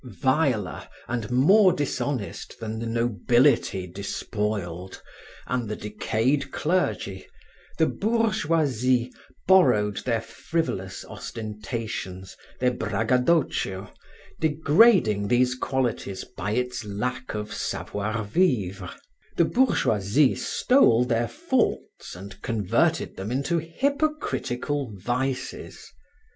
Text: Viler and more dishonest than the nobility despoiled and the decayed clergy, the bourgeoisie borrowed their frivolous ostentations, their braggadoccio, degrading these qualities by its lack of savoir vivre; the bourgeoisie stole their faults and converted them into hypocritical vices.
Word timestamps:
Viler 0.03 0.87
and 1.07 1.29
more 1.29 1.71
dishonest 1.73 2.59
than 2.59 2.79
the 2.79 2.87
nobility 2.87 3.85
despoiled 3.85 4.99
and 5.45 5.69
the 5.69 5.75
decayed 5.75 6.51
clergy, 6.51 7.27
the 7.77 7.85
bourgeoisie 7.85 9.13
borrowed 9.47 9.97
their 9.97 10.19
frivolous 10.19 11.05
ostentations, 11.05 12.35
their 12.59 12.71
braggadoccio, 12.71 13.93
degrading 14.39 15.27
these 15.27 15.53
qualities 15.53 16.23
by 16.23 16.53
its 16.53 16.83
lack 16.83 17.35
of 17.35 17.53
savoir 17.53 18.23
vivre; 18.23 18.89
the 19.37 19.45
bourgeoisie 19.45 20.33
stole 20.33 21.05
their 21.05 21.27
faults 21.27 22.15
and 22.15 22.41
converted 22.41 23.17
them 23.17 23.31
into 23.31 23.59
hypocritical 23.59 24.91
vices. 24.95 25.93